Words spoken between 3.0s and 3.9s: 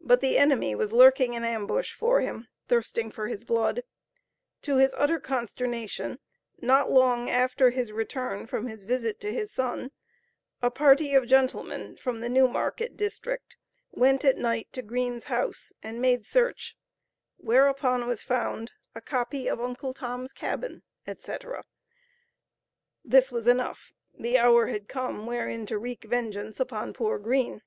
for his blood.